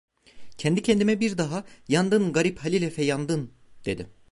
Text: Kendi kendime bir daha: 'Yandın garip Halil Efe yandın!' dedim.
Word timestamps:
Kendi 0.57 0.81
kendime 0.83 1.19
bir 1.19 1.37
daha: 1.37 1.63
'Yandın 1.87 2.33
garip 2.33 2.59
Halil 2.59 2.81
Efe 2.81 3.03
yandın!' 3.03 3.53
dedim. 3.85 4.07